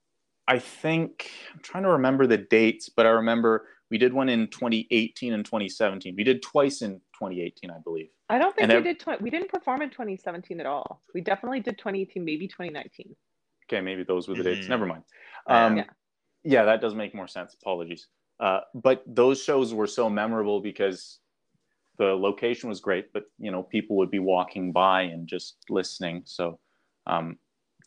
[0.47, 4.47] I think I'm trying to remember the dates, but I remember we did one in
[4.47, 6.15] 2018 and 2017.
[6.15, 8.09] We did twice in 2018, I believe.
[8.29, 8.99] I don't think and we ev- did.
[8.99, 11.03] Tw- we didn't perform in 2017 at all.
[11.13, 13.15] We definitely did 2018, maybe 2019.
[13.67, 14.65] Okay, maybe those were the dates.
[14.65, 14.69] Mhm.
[14.69, 15.03] Never mind.
[15.49, 15.65] Yeah.
[15.65, 15.85] Um, Yeah.
[16.43, 16.65] yeah.
[16.65, 17.53] that does make more sense.
[17.61, 18.07] Apologies.
[18.39, 21.19] Uh, but those shows were so memorable because
[21.97, 26.23] the location was great, but you know people would be walking by and just listening.
[26.25, 26.59] So,
[27.07, 27.39] um,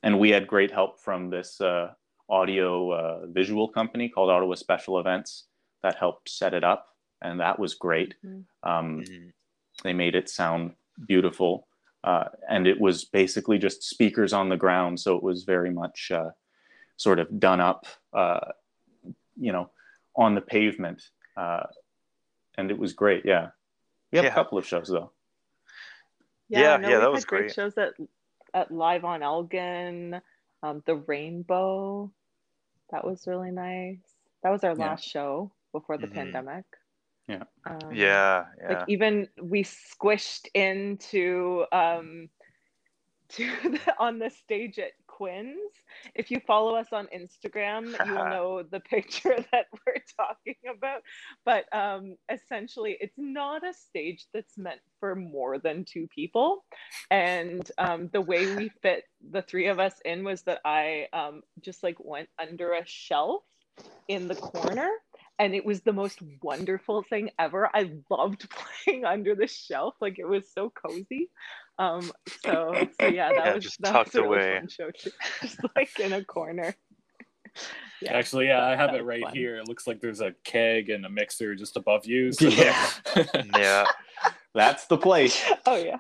[0.03, 1.95] and we had great help from this uh,
[2.29, 5.47] audio uh, visual company called Ottawa Special Events
[5.83, 6.89] that helped set it up,
[7.23, 8.17] and that was great.
[8.25, 8.45] Mhm.
[8.65, 9.33] Um, Mhm.
[9.85, 10.75] they made it sound
[11.07, 11.69] beautiful
[12.05, 16.11] uh, and it was basically just speakers on the ground so it was very much
[16.11, 16.31] uh,
[16.97, 18.41] sort of done up uh,
[19.37, 19.71] you know
[20.17, 21.03] on the pavement
[21.37, 21.63] uh,
[22.57, 23.49] and it was great yeah
[24.13, 24.31] we have Yeah.
[24.33, 25.11] a couple of shows though
[26.49, 27.55] Yeah, no, yeah, we've that was great great.
[27.55, 27.95] shows at
[28.53, 30.21] at Live on Elgin,
[30.65, 32.11] um, the Rainbow.
[32.91, 34.03] That was really nice.
[34.43, 34.89] That was our Yeah.
[34.89, 36.15] last show before the Mhm.
[36.15, 36.65] pandemic.
[37.31, 37.45] Yeah.
[37.67, 38.69] Um, Yeah, yeah.
[38.69, 42.29] like even we squished into um
[43.31, 45.73] to the, on the stage at Quinn's.
[46.15, 51.03] If you follow us on Instagram, you will know the picture that we're talking about.
[51.45, 56.65] But um, essentially, it's not a stage that's meant for more than two people.
[57.11, 61.43] And um, the way we fit the three of us in was that I um,
[61.61, 63.43] just like went under a shelf
[64.09, 64.89] in the corner
[65.41, 67.69] and it was the most wonderful thing ever.
[67.75, 68.49] I loved
[68.85, 71.29] playing under the shelf, like it was so cozy.
[71.79, 72.13] Um,
[72.45, 74.59] so, so yeah, that Yeah, was just that tucked was a really away.
[74.59, 75.11] fun show too.
[75.41, 76.77] Just like in a corner.
[78.03, 79.35] Yeah, Actually, yeah, I have that it right fun.
[79.35, 79.57] here.
[79.57, 82.33] It looks like there's a keg and a mixer just above you.
[82.33, 82.87] so- Yeah.
[83.57, 83.87] yeah.
[84.55, 85.97] that's the place Oh yeah.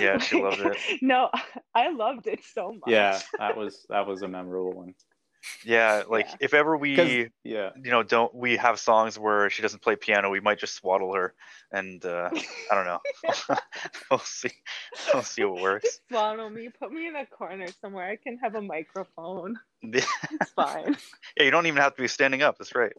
[0.00, 0.76] Yeah, she loved it.
[1.02, 1.28] No,
[1.74, 2.82] I loved it so much.
[2.86, 4.94] yeah that was that was a memorable one
[5.64, 6.36] Yeah, like Yeah.
[6.40, 10.30] if ever we, yeah you know, don't we have songs where she doesn't play piano,
[10.30, 11.34] we might just swaddle her,
[11.70, 12.30] and uh,
[12.70, 13.00] I don't know.
[14.10, 14.50] we'll see.
[15.12, 15.84] We'll see what works.
[15.84, 18.08] Just swaddle me, put me in a corner somewhere.
[18.08, 19.58] I can have a microphone.
[19.82, 20.96] yeah, It's fine.
[21.36, 22.58] Yeah, you don't even have to be standing up.
[22.58, 22.92] That's right.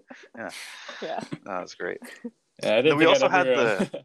[1.02, 1.20] Yeah.
[1.46, 2.00] No, that's great.
[2.62, 4.00] Yeah, I didn't we also I'd had ever, uh,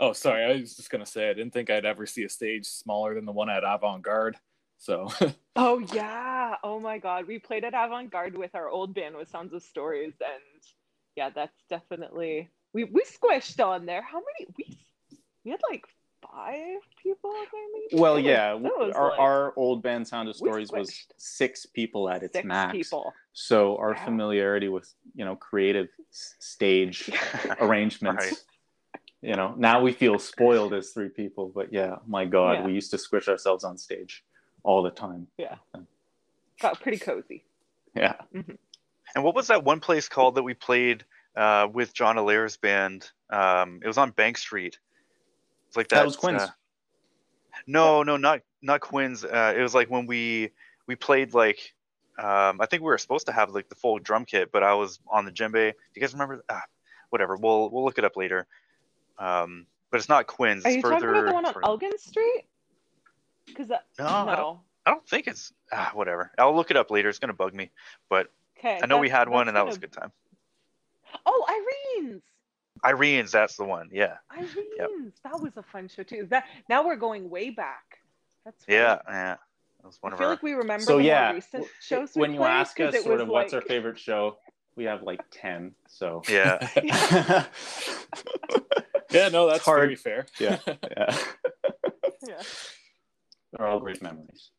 [0.00, 0.44] oh, sorry.
[0.44, 3.24] I was just gonna say I didn't think I'd ever see a stage smaller than
[3.24, 4.36] the one at Avant Garde.
[4.78, 5.08] So
[5.56, 6.56] Oh yeah.
[6.62, 7.26] Oh my god.
[7.26, 10.42] We played at Avant Garde with our old band with Sounds of Stories and
[11.16, 14.02] yeah, that's definitely we we squished on there.
[14.02, 14.78] How many we
[15.44, 15.84] we had like
[16.22, 18.02] five people in there maybe?
[18.02, 21.66] Well, It was- yeah, was our, like our old band Sound of Stories was six
[21.66, 22.72] people at its six max.
[22.72, 23.12] people.
[23.32, 24.04] So our Yeah.
[24.04, 27.10] familiarity with you know creative stage
[27.60, 29.00] arrangements, Right.
[29.22, 31.52] you know, now we feel spoiled as three people.
[31.54, 32.66] But yeah, my God, Yeah.
[32.66, 34.24] we used to squish ourselves on stage
[34.64, 35.28] all the time.
[35.38, 35.56] Yeah.
[36.60, 37.44] Got pretty cozy.
[37.94, 38.14] Yeah,
[39.14, 41.04] And what was that one place called that we played
[41.36, 43.08] uh, with John Alaire's band?
[43.30, 44.78] Um, it was on Bank Street.
[45.68, 45.96] It's like that.
[45.98, 46.42] that was Quinn's.
[46.42, 46.48] uh,
[47.68, 49.24] no, no, not not Quinn's.
[49.24, 50.50] Uh, it was like when we
[50.88, 51.72] we played like
[52.18, 54.74] um, I think we were supposed to have like the full drum kit, but I
[54.74, 55.52] was on the djembe.
[55.52, 56.44] Do you guys remember?
[56.48, 56.62] Ah,
[57.10, 57.36] whatever.
[57.36, 58.46] We'll we'll look it up later.
[59.20, 60.64] Um, but it's not Quinn's.
[60.64, 60.94] Are It's you further.
[60.96, 62.46] talking about the one on further- Elgin Street?
[63.46, 64.08] Because No, no.
[64.30, 66.30] I don't, I don't think it's ah, whatever.
[66.38, 67.08] I'll look it up later.
[67.08, 67.70] It's gonna bug me,
[68.08, 68.28] but
[68.58, 68.80] Okay.
[68.82, 70.12] I know we had one that's and that was a good time.
[71.26, 71.46] Oh,
[71.98, 72.22] Irene's.
[72.84, 73.88] Irene's, that's the one.
[73.92, 75.14] Yeah, Irene's.
[75.22, 76.26] That was a fun show too.
[76.30, 77.98] That now we're going way back.
[78.44, 78.74] That's fun.
[78.74, 79.36] yeah, yeah.
[79.80, 80.32] That was one I of feel our.
[80.32, 82.14] like we remember So the yeah, more recent shows.
[82.14, 84.38] we when you played, ask 'cause us sort was of what's our favorite show,
[84.76, 85.74] we have like ten.
[85.88, 86.58] So yeah.
[89.12, 89.80] yeah, no, that's hard.
[89.80, 90.26] very fair.
[90.38, 91.16] yeah, yeah,
[92.26, 92.42] Yeah.
[93.56, 94.50] They're all great memories.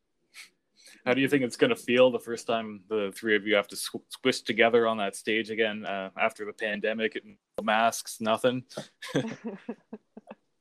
[1.04, 3.68] How do you think it's gonna feel the first time the three of you have
[3.68, 8.64] to squ- squish together on that stage again uh, after the pandemic and masks, nothing?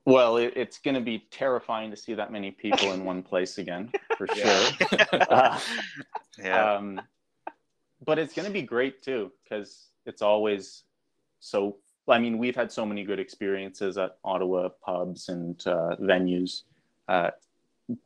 [0.07, 3.57] Well, it, it's going to be terrifying to see that many people in one place
[3.57, 4.59] again, for Yeah.
[4.59, 4.99] sure.
[5.31, 5.59] Uh,
[6.37, 6.73] yeah.
[6.75, 7.01] um,
[8.05, 10.83] but it's going to be great too because it's always
[11.39, 11.77] so.
[12.07, 16.63] I mean, we've had so many good experiences at Ottawa pubs and uh, venues.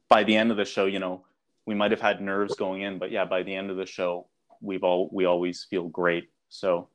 [0.09, 1.25] By the end of the show, you know,
[1.65, 4.27] we might have had nerves going in, but yeah, by the end of the show,
[4.61, 6.29] we've all we always feel great.
[6.49, 6.89] So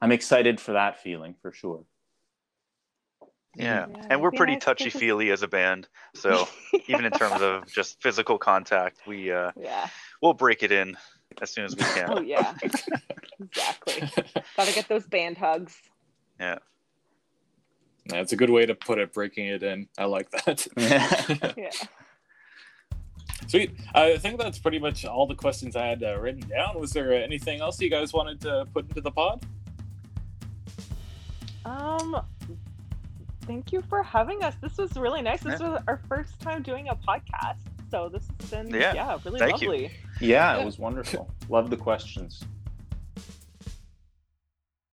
[0.00, 1.84] I'm excited for that feeling for sure.
[3.54, 3.86] yeah.
[3.90, 5.88] Yeah, And we're it'd pretty nice touchy feely as a band.
[6.14, 6.48] So
[6.88, 9.88] even in terms of just physical contact, we uh, yeah.
[10.22, 10.96] we'll break it in
[11.42, 12.10] as soon as we can.
[12.10, 12.54] Oh yeah.
[12.62, 14.10] exactly.
[14.56, 15.76] Gotta get those band hugs.
[16.40, 16.58] Yeah.
[18.06, 19.12] That's a good way to put it.
[19.12, 20.66] Breaking it in, I like that.
[21.56, 21.70] Yeah.
[23.50, 23.72] Sweet.
[23.96, 26.78] I think that's pretty much all the questions I had uh, written down.
[26.78, 29.44] Was there anything else you guys wanted to put into the pod?
[31.64, 32.20] Um.
[33.42, 34.54] Thank you for having us.
[34.60, 35.40] This was really nice.
[35.42, 35.70] This Yeah.
[35.70, 37.56] was our first time doing a podcast,
[37.90, 38.94] so this has been Yeah.
[38.94, 39.90] yeah, really Thank lovely.
[40.20, 40.60] yeah, Yeah.
[40.62, 41.28] it was wonderful.
[41.48, 42.44] Love the questions.